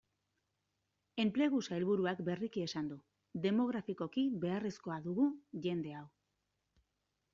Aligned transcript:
Enplegu 1.23 1.59
sailburuak 1.67 2.23
berriki 2.29 2.65
esan 2.69 2.89
du, 2.93 2.97
demografikoki 3.45 4.27
beharrezko 4.47 4.97
dugu 5.09 5.29
jende 5.67 5.95
hau. 6.01 6.05